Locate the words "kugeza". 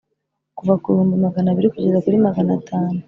1.73-2.01